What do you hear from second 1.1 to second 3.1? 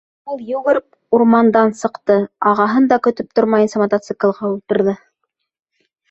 урмандан сыҡты, ағаһын да